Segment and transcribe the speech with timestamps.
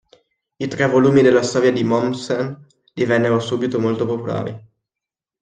[0.57, 4.59] I tre volumi della Storia di Mommsen divennero subito molto popolari.